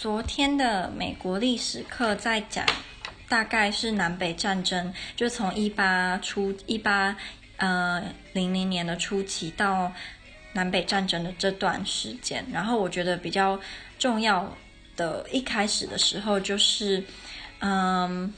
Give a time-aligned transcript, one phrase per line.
[0.00, 2.64] 昨天的美国历史课在讲，
[3.28, 7.14] 大概是南北战争，就从一八初一八
[7.58, 8.02] 呃
[8.32, 9.92] 零零年的初期到
[10.54, 12.42] 南北战争的这段时间。
[12.50, 13.60] 然后我觉得比较
[13.98, 14.56] 重要
[14.96, 17.04] 的一开始的时候就是，
[17.58, 18.32] 嗯，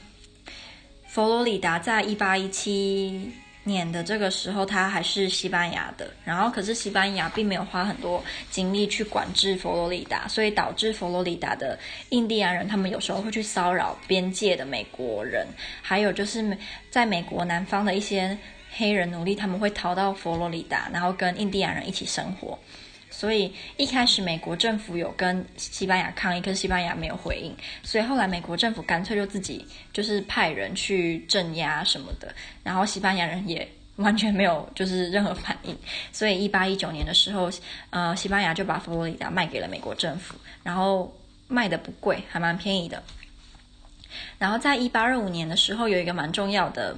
[1.07, 3.31] 佛罗里达在一八一七
[3.63, 6.11] 年的这个时候，他还是西班牙的。
[6.23, 11.77] 然后，可是西班牙并没有花很多精力去管制佛罗里达，所以导致佛罗里达的
[12.09, 15.47] 印第安人，他们有时候会去骚扰边界的美国人。
[15.81, 16.57] 还有就是，
[16.89, 18.37] 在美国南方的一些
[18.75, 22.57] 黑人奴隶，他们会逃到佛罗里达，然后跟印第安人一起生活。
[23.15, 29.63] 所以一开始美国政府有跟西班牙抗议，可是西班牙没有回应，所以后来美国政府干脆就自己
[29.93, 33.65] 就是派人去镇压什么的，然后西班牙人也
[33.97, 35.77] 完全没有就是任何反应，
[36.11, 37.51] 所以一八一九年的时候，
[37.91, 41.15] 呃，西班牙就把佛罗里达卖给了美国政府，然后
[41.47, 43.03] 卖的不贵，还蛮便宜的。
[44.39, 46.97] 然后在一八二五年的时候，有一个蛮重要的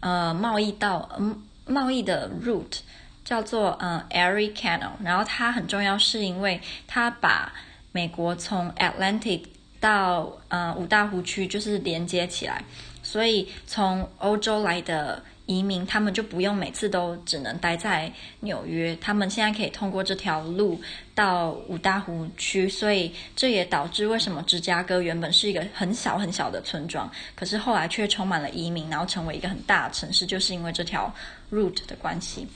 [0.00, 2.80] 呃贸易道，嗯，贸易的 route。
[3.24, 7.52] 叫做嗯 Erie Canal，然后它很重要，是因为它把
[7.92, 9.42] 美国从 Atlantic
[9.80, 12.62] 到呃五大湖区就是连接起来，
[13.02, 20.80] 所以从欧洲来的移民，他们就不用每次都只能待在纽约，他们现在可以通过这条路
[21.14, 31.12] 到五大湖区，所以这也导致为什么芝加哥原本是一个很小很小的村庄，可是后来却充满了移民，然后成为一个很大的城市，就是因为这条
[31.52, 32.46] root 的关系。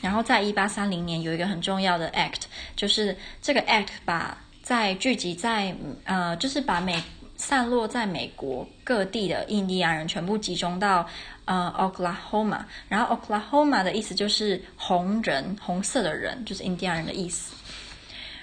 [0.00, 2.42] 然后在一八三零年有一个很重要的 act，
[2.74, 7.00] 就是这个 act 把在聚集在呃，就是把美
[7.36, 11.06] 散落在美国各地的印第安人全部集中到。
[11.48, 17.54] 呃，Oklahoma，然后 Oklahoma 的意思就是红人，红色的人，就是印第安人的意思。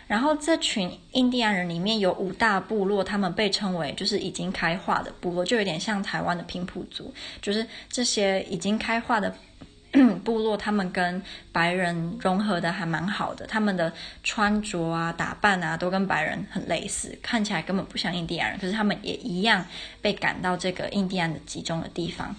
[0.07, 9.35] 然后这群印第安人里面有五大部落，他们被称为就是已经开化的部落，就有点像台湾的平埔族，就是这些已经开化的
[10.25, 11.21] 部落，他们跟
[11.51, 13.93] 白人融合的还蛮好的，他们的
[14.23, 19.65] 穿着啊、打扮啊都跟白人很类似，看起来根本不像印第安人，可是他们也一样
[20.01, 22.35] 被赶到这个印第安的集中的地方。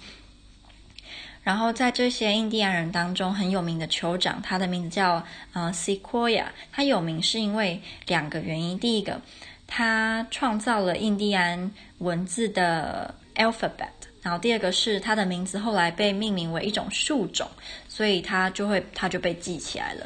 [1.44, 5.22] 然后在这些印第安人当中，很有名的酋长，他的名字叫
[5.52, 6.46] 呃 Sequoyah。
[6.72, 8.78] 他有名是因为两个原因。
[8.78, 9.20] 第一个，
[9.66, 14.03] 他创造了印第安文字的 alphabet。
[14.24, 17.48] 然后第二个是他的名字后来被命名为一种树种，
[17.88, 20.04] 所以他就会他就被记起来了。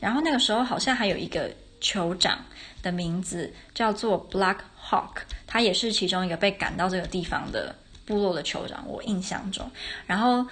[0.00, 1.50] 然后那个时候好像还有一个
[1.82, 2.42] 酋长
[2.82, 7.74] 的名字叫做 Black Hawk，他也是其中一个被赶到这个地方的
[8.06, 9.70] 部落的酋长，我印象中。
[10.06, 10.46] 然后。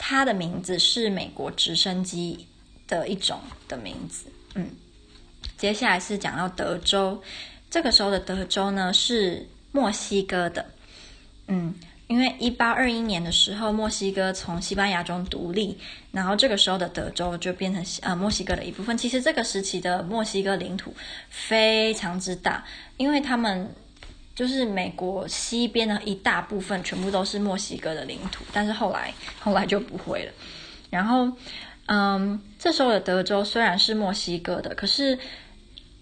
[0.00, 2.46] 他的名字是美国直升机
[2.86, 4.70] 的一种的名字，嗯，
[5.56, 7.20] 接下来是讲到德州，
[7.68, 10.64] 这个时候的德州呢是墨西哥的，
[11.48, 11.74] 嗯，
[12.08, 15.78] 因为一八二一年的时候墨西哥从西班牙中独立，
[16.10, 18.98] 然后这个时候的德州就变成呃墨西哥的一部分。
[18.98, 20.92] 其实这个时期的墨西哥领土
[21.30, 22.64] 非常之大，
[22.96, 23.72] 因为他们。
[24.34, 30.32] 就是美国西边的一大部分全部都是墨西哥的领土，但是后来后来就不会了。
[30.90, 31.28] 然后，
[31.86, 35.18] 嗯，这时候的德州虽然是墨西哥的，可是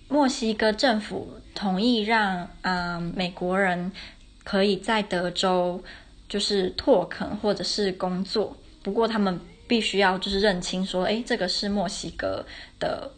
[0.08, 3.90] 墨西哥政府同意让嗯美国人
[4.46, 5.82] 可以在德州
[6.26, 12.46] 就是拓垦或者是工作，不过他们必须要就是认清说，诶，这个是墨西哥
[12.78, 13.10] 的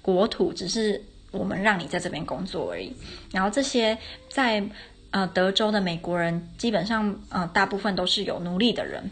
[0.00, 1.02] 国土，只是。
[1.36, 2.94] 我们让你在这边工作而已。
[3.32, 3.98] 然后这些
[4.30, 4.64] 在
[5.10, 9.10] 呃德州的美国人，基本上呃大部分都是有奴隶的人。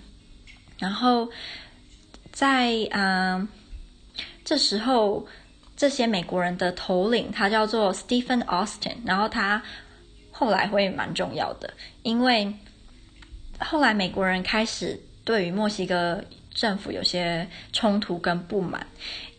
[0.78, 1.28] 然后
[2.31, 3.49] 在嗯、
[4.44, 5.27] 这时候，
[5.77, 9.60] 这些美国人的头领他叫做 Stephen Austin，然后他
[10.42, 11.72] 后来会蛮重要的，
[12.03, 12.53] 因为
[13.60, 16.20] 后来美国人开始对于墨西哥。
[16.54, 18.86] 政府有些冲突跟不满，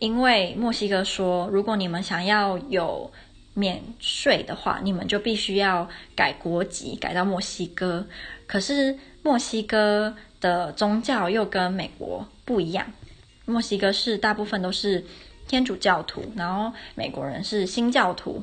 [0.00, 3.08] 因为墨西哥说，如果你们想要有
[3.54, 8.04] 免税的话，你们就必须要改国籍，改到墨西哥。
[8.48, 12.84] 可是墨西哥的宗教又跟美国不一样，
[13.44, 15.04] 墨西哥是大部分都是
[15.46, 18.42] 天主教徒，然后美国人是新教徒，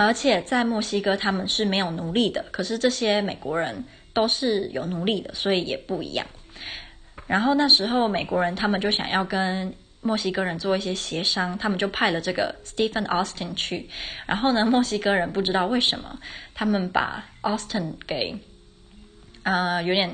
[0.00, 6.24] 而且在墨西哥他们是没有奴隶的，可是这些美国人都是有奴隶的，所以也不一样。
[7.26, 13.90] 然后那时候美国人他们就想要跟墨西哥人做一些协商，他们就派了这个 Stephen Austin 去。
[14.24, 16.16] 然后呢，墨西哥人不知道为什么，
[16.54, 18.38] 他们把 Austin 给
[19.42, 20.08] 呃有点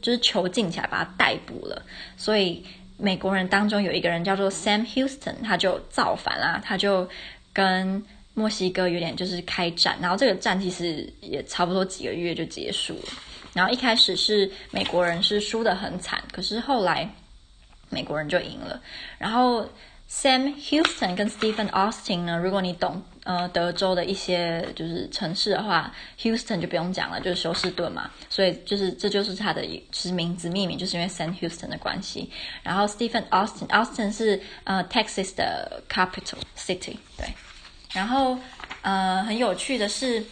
[0.00, 1.82] 就是囚禁起来，把他逮捕了。
[2.16, 2.64] 所以
[2.96, 7.06] 美国人当中有一个人叫做 Sam Houston，他就造反啦，他就
[7.52, 8.02] 跟
[8.34, 13.08] 墨西哥有点就是开战，然后这个战其实也差不多几个月就结束了。
[13.52, 17.12] 然后一开始是美国人是输得很惨，可是后来
[17.88, 18.80] 美国人就赢了。
[19.18, 19.68] 然后
[20.08, 32.30] Sam Houston 跟 Stephen Austin 呢，如果你懂呃德州的一些就是城市的话，Houston 就不用讲了，就是休斯顿嘛，所以就是这就是他的其实名字命名，就是因为 Sam Houston 的关系。
[32.62, 37.26] 然后 Stephen Austin，Austin 是呃 Texas 的 capital city，对。
[37.92, 38.38] 然后，
[38.82, 40.24] 呃，很有趣的是，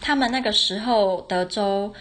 [0.00, 1.92] 他们那个时候德州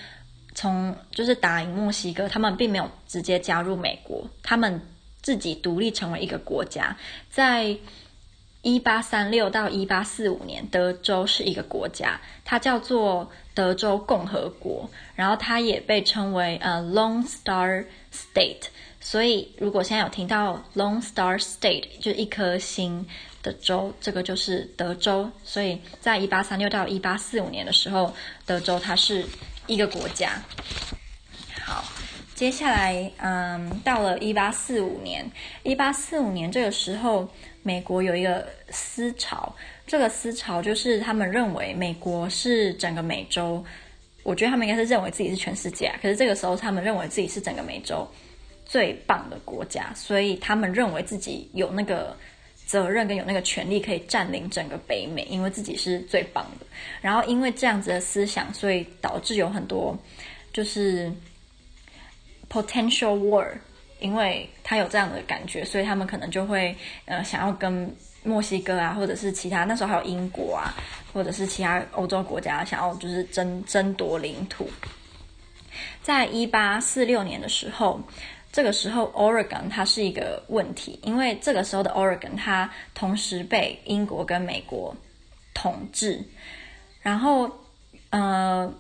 [0.54, 4.82] 从就是打赢墨西哥，他们并没有直接加入美国，他们
[5.22, 6.96] 自己独立成为一个国家。
[7.30, 7.76] 在
[8.62, 18.68] 一八三六到一八四五年，德州是一个国家，它叫做德州共和国，然后它也被称为呃 Lone Star State。
[19.02, 23.08] 所以，如果现在有听到 Lone Star State，就是一颗星。
[23.42, 28.14] 的州，这个就是德州，所以在一八三六到一八四五年的时候，
[28.46, 29.26] 德州它是
[29.68, 30.42] 一个国家。
[31.64, 31.84] 好，
[32.36, 35.26] 接下来，嗯，到了一八四五年，
[35.64, 37.28] 一八四五年这个时候，
[37.64, 39.56] 美国有一个思潮，
[39.88, 43.64] 这个思潮就是他们认为美国是整个美洲，
[44.24, 48.06] 我觉得他们应该是认为自己是全世界，可是这个时候他们认为自己是整个美洲
[48.66, 52.18] 最棒的国家，所以他们认为自己有那个。
[52.70, 56.66] 责任跟有那个权利可以占领整个北美，因为自己是最棒的。
[57.02, 59.98] 然后因为这样子的思想，所以导致有很多
[60.54, 61.12] 就是
[62.48, 63.48] potential war，
[64.00, 66.76] 因为他有这样的感觉，所以他们可能就会
[67.06, 67.92] 呃想要跟
[68.24, 70.76] 墨西哥啊，或者是其他那时候还有英国啊，
[71.12, 74.70] 或者是其他欧洲国家想要就是争争夺领土。
[76.04, 78.00] 在一八四六年的时候。
[78.52, 84.96] 这个时候，Oregon 它是一个问题，因为这个时候的 Oregon 它同时被英国跟美国
[85.54, 86.20] 统治。
[87.04, 87.50] 然后，
[88.10, 88.74] 呃，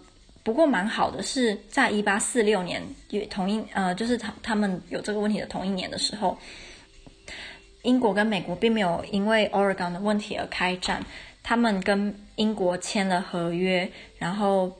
[0.43, 6.35] 不过蛮好的是在一八四六年也，同一呃，就是他他们有这个问题的同一年的时候，
[7.83, 11.05] 英国跟美国并没有因为 Oregon 的问题而开战，
[11.43, 14.75] 他们跟英国签了合约，然后，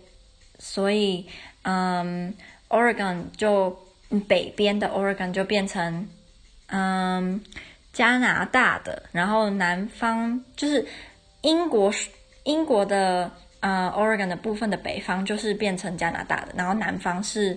[0.57, 1.27] 所以，
[1.61, 2.33] 嗯
[2.69, 3.87] ，Oregon 就。
[4.27, 6.07] 北边的 Oregon 就变成，
[6.67, 7.39] 嗯，
[7.93, 10.83] 加拿大的，然后南方就是
[11.41, 11.93] 英国，
[12.43, 17.55] 英国的呃 Oregon 的部分的北方就是变成加拿大的，然后南方是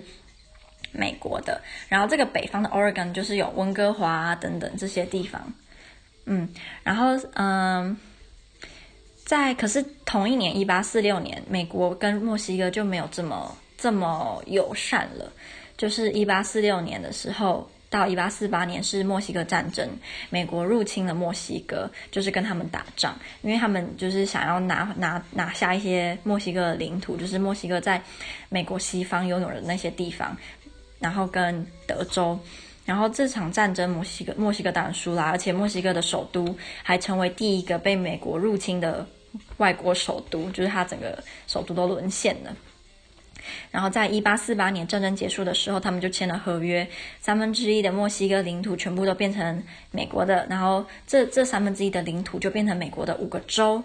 [0.91, 1.59] 美国的，
[1.89, 5.41] 然后这个北方的 Oregon 就是有温哥华啊等等这些地方，
[6.25, 6.47] 嗯，
[6.83, 7.97] 然后嗯，
[9.25, 15.31] 在可是同一年一八四六年，美国跟墨西哥就没有这么这么友善了。
[15.77, 19.87] 就是一八四六年的时候，到一八四八年是墨西哥战争，
[20.29, 28.01] 美国入侵了墨西哥，就是跟他们打仗，因为他们就是想要拿拿拿下一些墨西哥的领土，就是墨西哥在
[28.49, 30.35] 美国西方拥有的那些地方，
[30.99, 32.39] 然后跟德州，
[32.85, 39.05] 然后这场战争墨西哥墨西哥当然输了，而且墨西哥的首都还成为第一个被美国入侵的
[39.57, 42.55] 外国首都，就是它整个首都都沦陷了。
[43.71, 46.87] 然后在一八四八年战争结束的时候，他们就签了合约，
[47.19, 53.83] 三分之一的墨西哥领土全部都变成美国的，然后这这三分之一的领土就变成美国的五个州，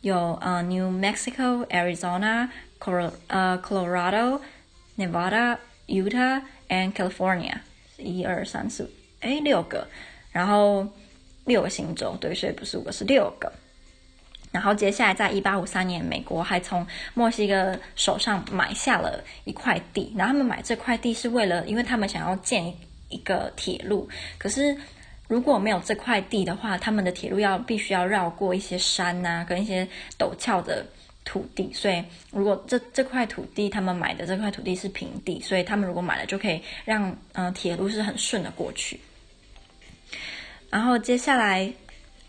[0.00, 2.48] 有呃 New Mexico、Arizona、
[2.78, 4.40] Col 呃 Colorado、
[4.96, 7.54] Nevada、Utah and California，
[7.98, 9.86] 一二三四，哎六个，
[10.32, 10.86] 然后
[11.44, 13.52] 六个新州，对，所以不是五个，是六个。
[14.52, 20.12] 然后接下来，在一八五三年，美国还从墨西哥手上买下了一块地。
[20.16, 22.66] 然后他们买这块地是为了，因为他们想要建
[23.10, 24.08] 一个铁路。
[24.38, 24.76] 可是
[25.28, 29.86] 如果没有这块地的话，他们的铁路要必须要绕过一些山呐，跟一些
[30.18, 30.84] 陡峭的
[31.24, 31.72] 土地。
[31.72, 32.02] 所以，
[32.32, 38.98] 如果这这块土地他们买的这块土地是平地，所以他们如果买了，就可以让嗯、铁路是很顺的过去。
[40.70, 41.72] 然后接下来，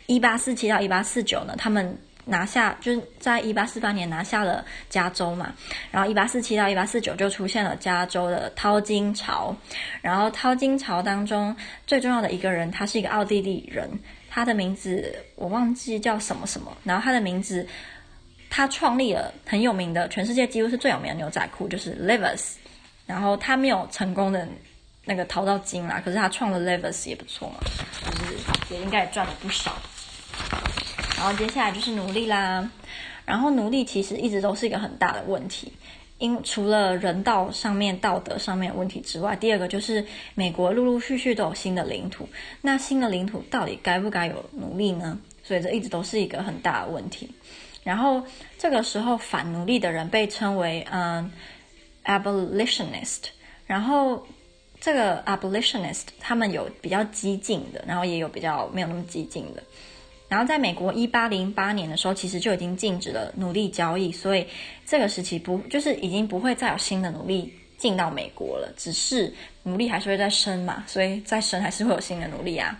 [0.05, 1.97] 一八四七到一八四九呢，他们。
[2.25, 5.53] 拿下就是在一八四八年拿下了加州嘛，
[5.89, 9.55] 然后一八四七到一八四九就出现了加州的淘金潮，
[10.01, 11.55] 然后淘金潮当中
[11.87, 13.89] 最重要的一个人，他是一个奥地利人，
[14.29, 17.67] 他的名字我忘记叫什么什么，然后他的名字，
[18.49, 22.53] 他创立了很有名的，全世界几乎是最有名的牛仔裤，就是 Levi's，
[23.07, 24.47] 然后他没有成功的
[25.05, 27.55] 那个淘到金啦，可是他创了 Levi's 也不错嘛，
[28.05, 29.75] 就是也应该也赚了不少。
[31.21, 32.67] 然后接下来就是奴隶啦，
[33.25, 35.71] 然后奴隶其实一直都是一个很大的问题，
[36.17, 42.27] 因除了人道上面、道德上面的问题之外，第二个就是美国陆陆续续都有新的领土，
[42.61, 45.19] 那新的领土到底该不该有奴隶呢？
[45.43, 47.29] 所以这一直都是一个很大的问题。
[47.83, 48.23] 然后
[48.57, 51.31] 这个时候反奴隶的人被称为嗯
[52.03, 53.25] abolitionist，
[53.67, 54.25] 然后
[54.79, 59.61] 这个 abolitionist 他们有比较激进的，然后也有比较没有那么激进的。
[60.31, 64.47] 然后在美国一八零八年的时候，其实就已经禁止了奴隶交易，所以
[64.85, 69.33] 这个时期不就是已经不会再有新的奴隶进到美国了，只是
[69.63, 72.79] 奴隶还是会再生嘛，所以再生还是会有新的奴隶啊。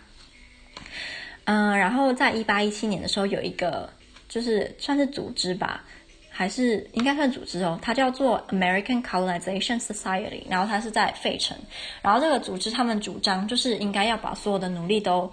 [1.44, 3.92] 嗯，然后在一八一七年的时候，有一个
[4.30, 5.84] 就是算是组织吧，
[6.30, 11.58] 还是应该算组织哦，它叫做 American Colonization Society，然后它是在费城，
[12.02, 15.30] 然后这个组织他们主张就是应该要把所有的奴隶都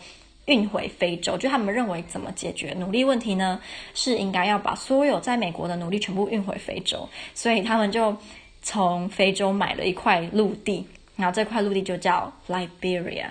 [0.49, 3.61] 运回非洲，就他们认为怎么解决奴隶问题呢？
[3.95, 8.17] 是应该要把所有在美国的奴隶全部运回非洲，所以他们就
[8.62, 10.85] 从非洲买了一块陆地，
[11.17, 13.26] 然后这块陆地就叫 Liberia，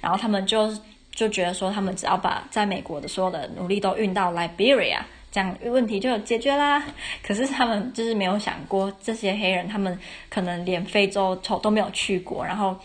[0.00, 0.72] 然后他们就
[1.10, 5.00] 就觉得说，他们只要把在美国的所有的奴隶都运到 Liberia，
[5.32, 6.82] 这样问题就解决啦。
[7.20, 9.98] 可是他们就是没有想过，这些黑人他们
[10.28, 12.76] 可能连非洲都没有去过，然后。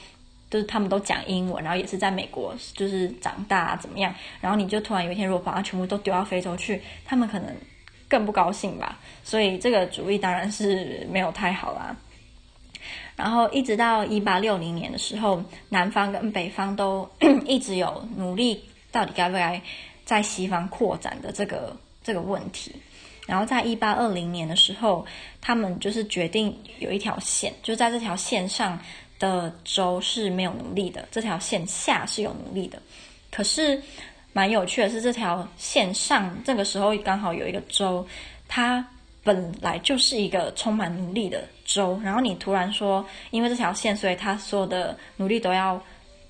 [0.55, 4.15] 就是他们都讲英文，然后也是在美国就是长大啊，怎么样？
[4.39, 7.53] 然后你就突然有一天，如果把它全部都丢到非洲去，他们可能
[8.07, 8.97] 更不高兴吧。
[9.21, 11.93] 所以这个主意当然是没有太好啦。
[13.17, 17.05] 然后一直到一八六零年的时候，南方跟北方都
[17.45, 19.61] 一直有努力，到底该不该
[20.05, 22.71] 在西方扩展的这个这个问题。
[23.27, 25.05] 然后在一八二零年的时候，
[25.41, 28.79] 他们就是决定有一条线，就在这条线上。
[29.17, 32.81] 的州是没有奴隶的，这条线下是有奴隶的。
[33.31, 33.81] 可是
[34.33, 38.05] 蛮有趣的是，这条线上这个时候刚好有一个州，
[38.47, 38.85] 它
[39.23, 41.99] 本来就是一个充满奴隶的州。
[42.03, 45.81] 然后你突然说，因为这条线，所以他所有的奴隶都要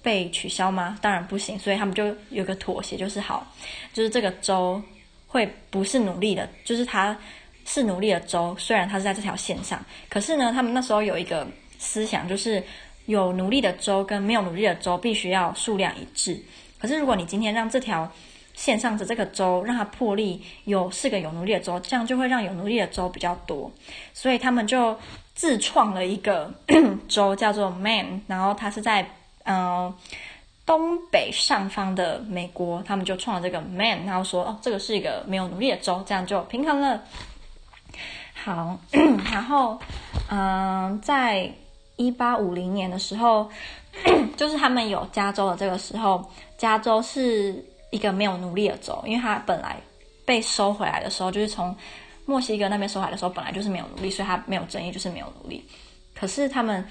[0.01, 0.97] 被取消吗？
[1.01, 1.57] 当然不行。
[1.57, 3.51] 所以他们就有个妥协，就是好，
[3.93, 4.81] 就是这个州
[5.27, 7.17] 会不是奴隶的，就是它
[7.65, 9.83] 是奴隶的州，虽然它是在这条线上。
[10.09, 11.47] 可是呢，他们那时候有一个。
[11.85, 12.63] 思想就是
[13.05, 16.41] 有奴隶的州跟没有奴隶的州必须要数量一致。
[16.79, 18.11] 可是如果你今天让这条
[18.53, 23.71] 线上的这个州让它破例有四个有奴隶的州，这样就会让有奴隶的州比较多。
[24.13, 24.97] 所以他们就
[25.33, 26.53] 自创了一个
[27.07, 29.07] 州叫做 Man，然后它是在
[29.43, 29.93] 嗯、
[30.65, 37.03] 东北上方的美国，他们就创了这个 Man，然后说哦这个是一个没有奴隶的州，这样就平衡了。
[38.33, 38.79] 好，
[39.31, 39.79] 然后
[40.29, 41.51] 嗯、在。
[41.97, 43.49] 一八五零年的时候，
[44.35, 46.23] 就是他们有加州的这个时候，
[46.57, 49.77] 加州是一个没有奴隶的州，因为它本来
[50.25, 51.75] 被收回来的时候，就是从
[52.25, 55.63] 墨西哥那边收回来的时候，本来就是没有奴隶，所以它没有争议，就是没有奴隶。
[56.13, 56.83] 可是他们，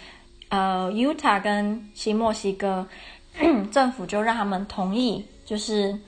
[0.49, 2.87] 呃，Utah 跟新墨西哥
[3.73, 5.99] 政府就让他们同意，就是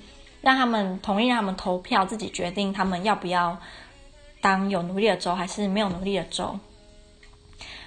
[0.41, 3.59] 让他们同意让他们投票，自己决定他们要不要
[4.41, 6.59] 当有奴隶的州，还是没有奴隶的州。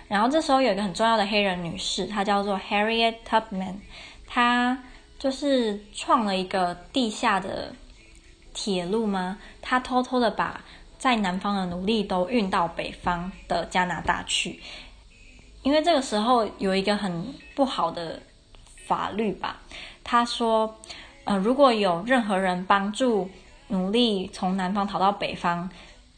[0.10, 3.75] 然后这时候有一个很重要的黑人女士，她叫做 Harriet Tubman，
[4.28, 4.84] 她
[5.20, 7.74] 就是创了一个地下的
[8.54, 9.38] 铁路吗？
[9.62, 10.62] 她偷偷的把
[10.98, 14.60] 在南方的奴隶都运到北方的加拿大去，
[15.62, 18.20] 因为这个时候有一个很不好的
[18.88, 19.62] 法律吧，
[20.04, 20.75] 她说，
[21.24, 23.30] 呃，如果有任何人帮助
[23.68, 25.70] 奴隶从南方逃到北方，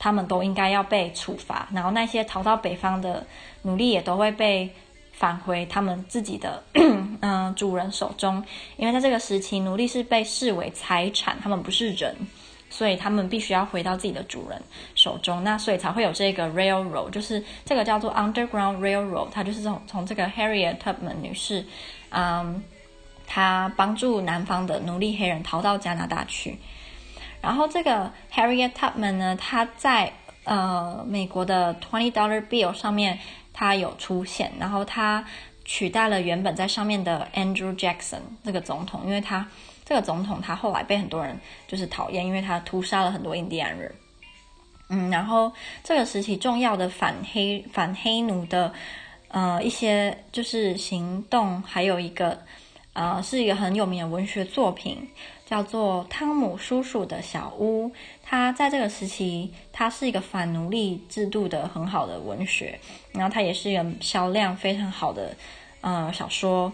[0.01, 3.23] 他们都应该要被处罚，然后那些逃到北方的
[3.61, 4.67] 奴隶也都会被
[5.11, 6.63] 返回他们自己的
[7.21, 8.43] 嗯、主人手中，
[8.77, 12.15] 因为在这个时期，奴隶是被视为财产，他们不是人，
[12.67, 14.59] 所以他们必须要回到自己的主人
[14.95, 15.43] 手中。
[15.43, 21.63] 那所以才会有这个 railroad，就是这个叫做 Underground Railroad，它就是从从这个 Harriet Tubman 女士，
[22.09, 22.63] 嗯，
[23.27, 26.57] 她帮助南方的奴隶黑人逃到加拿大去。
[27.41, 33.19] 然后这个 Harriet Tubman 呢，她在呃美国的 Twenty Dollar Bill 上面，
[33.51, 35.25] 她有出现，然后她
[35.65, 39.47] 取代了原本在上面的 Andrew Jackson 这个总统，因为他
[39.85, 43.93] 这个总统他后来被很多人就是讨厌，因为他屠杀了很多印第安人。
[44.89, 45.51] 嗯，然后
[45.83, 48.73] 这个时期重要的反黑反黑奴的
[49.29, 52.37] 呃一些就是行动，还有一个
[52.93, 55.07] 呃是一个很有名的文学作品。
[55.51, 57.91] 叫做汤姆叔叔的小屋，
[58.23, 62.79] 他在这个时期，他是一个反奴隶制度的很好的文学，
[63.11, 65.35] 然后他也是一个销量非常好的
[65.81, 66.71] 呃小说。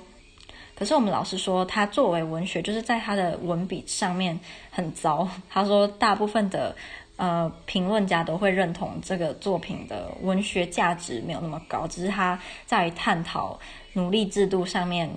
[0.76, 5.28] 可是我们老师说，他作为文学，就是在他的文笔上面很糟。
[5.50, 6.76] 他说，大部分的
[7.16, 13.60] 呃评论家都会认同这个作品的文学价值没有那么高，只是他在探讨
[13.94, 15.10] 奴隶制度上面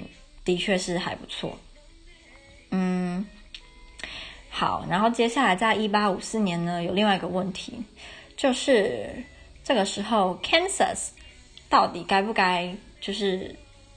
[0.47, 1.59] 的确是还不错。
[2.71, 3.27] 嗯。
[4.51, 7.83] 好，然后接下来在一八五四年呢，有另外一个问题，
[8.37, 9.09] 就是
[9.63, 11.11] 这个时候 Kansas
[11.69, 13.55] 到底该不该就是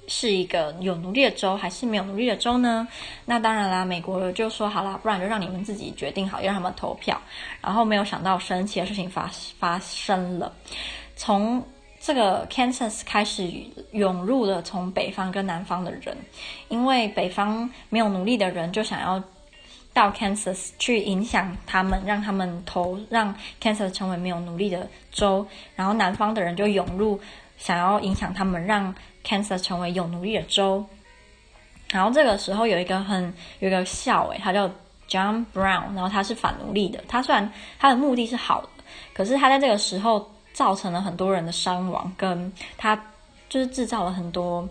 [0.08, 2.88] 是一个有奴隶的州，还是没有奴隶的州呢？
[3.26, 7.20] 那当然啦，美国就说好啦，不然就让你们自己决定好，让他们投票。
[7.60, 9.30] 然后没有想到神奇的事情发
[9.60, 10.54] 发生了，
[11.16, 11.66] 从
[12.00, 13.50] 这个 Kansas 开始
[13.92, 16.16] 涌入了从北方跟南方的人，
[16.68, 19.24] 因为北方没有奴隶的人就想要
[19.94, 25.46] 到 Kansas 去影响他们，让他们投让 Kansas 成为没有奴隶的州，
[25.76, 27.20] 然后南方的人就涌入，
[27.58, 30.86] 想要影响他们，让 Kansas 成为有奴隶的州。
[31.92, 34.68] 然后这个时候有一个很有一个校尉，他叫
[35.08, 37.04] John Brown，然后他是反奴隶的。
[37.08, 38.70] 他虽然他的目的是好的，
[39.14, 40.30] 可是他在这个时候。
[40.54, 42.96] 造成了很多人的伤亡，跟他
[43.50, 44.70] 就是制造了很多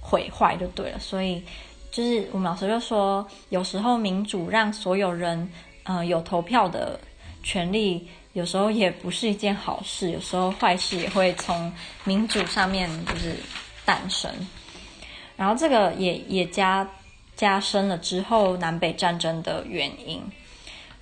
[0.00, 0.98] 毁坏，就对了。
[1.00, 1.42] 所以
[1.90, 5.50] 就是我们老师就说，有时候民主让所有人
[5.84, 7.00] 呃有投票的
[7.42, 10.10] 权利，有时候也不是一件好事。
[10.10, 11.72] 有时候坏事也会从
[12.04, 13.34] 民主上面就是
[13.84, 14.30] 诞生。
[15.36, 16.86] 然后这个也也加
[17.34, 20.22] 加深了之后南北战争的原因。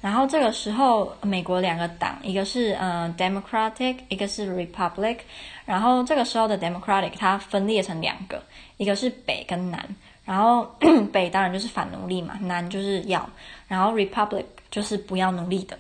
[0.01, 5.17] 然后这个时候，美国两个党，一个是嗯、呃、Democratic，一个是 Republic。
[5.65, 8.43] 然后这个时候的 Democratic 它分裂成两个，
[8.77, 9.97] 一个是北跟南。
[10.25, 10.65] 然后
[11.13, 13.29] 北当然就是反奴隶嘛，南就是要。
[13.69, 15.79] 然后 Republic 就是不要奴隶的。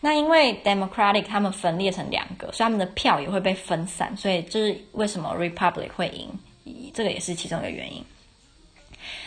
[0.00, 4.16] 那因为 Democratic 他们分裂成两个，所以他们的票也会被分散。
[4.16, 8.04] 所以这是为什么 Republic 会赢，这个也是其中一个原因。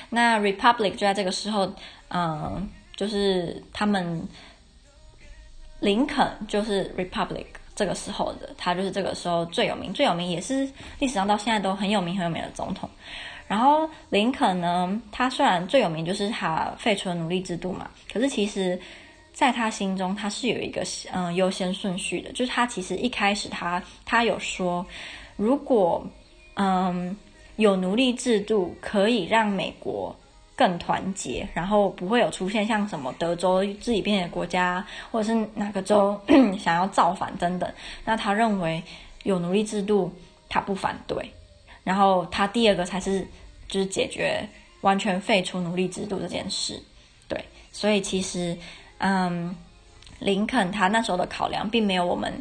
[0.10, 1.72] 那 Republic 就在这个时候，
[2.10, 2.70] 嗯。
[3.00, 4.28] 就是他们，
[5.80, 12.90] 林肯就是 Republic 这个时候的，他就是这个时候最有名、最有名，也是历史上到现在都很有名、很有名的总统。
[13.50, 18.80] 然后林肯呢，他虽然最有名就是他废除了奴隶制度嘛，可是其实
[19.34, 24.86] 在他心中他是有一个嗯优先顺序的，就是他其实一开始他他有说，
[25.36, 26.06] 如果
[26.54, 27.18] 嗯
[27.58, 30.16] 有奴隶制度可以让美国。
[30.60, 36.20] 更团结，然后不会有出现像什么德州自己变的国家，或者是哪个州
[36.60, 37.72] 想要造反等等。
[38.04, 38.84] 那他认为
[39.24, 40.14] 有奴隶制度，
[40.50, 41.16] 他不反对。
[41.84, 43.28] 然后他第二个才是
[43.68, 44.48] 就是解决
[44.82, 46.82] 完全废除奴隶制度这件事。
[47.28, 48.58] 对，所以其实
[49.00, 49.56] 嗯，
[50.20, 52.34] 林肯他那时候的考量，并没有我们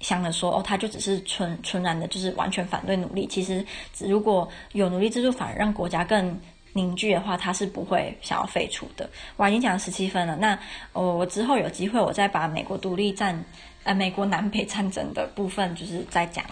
[0.00, 3.26] 想的说哦，他就只是纯纯然的，就是完全反对奴隶。
[3.26, 3.64] 其实
[4.00, 6.38] 如果有奴隶制度，反而让国家更。
[6.72, 9.08] 凝聚的话，他是不会想要废除的。
[9.38, 10.58] 我已经讲了十七分了，那
[10.92, 13.42] 我、我之后有机会，我再把美国独立战，
[13.84, 16.44] 呃，美国南北战争的部分，就是再讲。